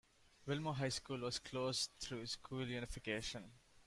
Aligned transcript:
Wilmore 0.47 0.73
High 0.73 0.89
School 0.89 1.19
was 1.19 1.37
closed 1.37 1.91
through 1.99 2.25
school 2.25 2.67
unification. 2.67 3.51